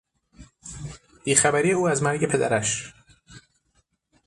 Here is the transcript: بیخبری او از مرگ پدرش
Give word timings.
بیخبری 1.23 1.71
او 1.71 1.87
از 1.87 2.03
مرگ 2.03 2.25
پدرش 2.27 2.93